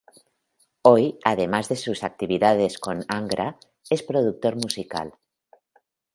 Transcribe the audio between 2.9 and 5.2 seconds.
Angra, es productor musical.